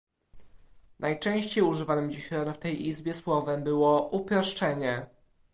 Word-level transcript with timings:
Najczęściej 0.99 1.63
używanym 1.63 2.11
dziś 2.11 2.31
rano 2.31 2.53
w 2.53 2.57
tej 2.59 2.87
Izbie 2.87 3.13
słowem 3.13 3.63
było 3.63 4.09
"uproszczenie" 4.09 5.05